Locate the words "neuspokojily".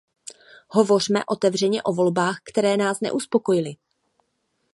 3.01-3.75